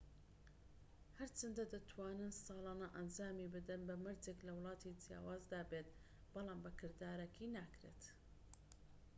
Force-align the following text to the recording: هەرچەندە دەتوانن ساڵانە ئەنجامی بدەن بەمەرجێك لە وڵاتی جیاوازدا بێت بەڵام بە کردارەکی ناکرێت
هەرچەندە 1.17 1.63
دەتوانن 1.73 2.31
ساڵانە 2.45 2.87
ئەنجامی 2.95 3.51
بدەن 3.55 3.81
بەمەرجێك 3.89 4.39
لە 4.47 4.53
وڵاتی 4.57 4.97
جیاوازدا 5.01 5.61
بێت 5.69 5.87
بەڵام 6.33 6.59
بە 6.65 6.71
کردارەکی 6.79 7.53
ناکرێت 7.57 8.03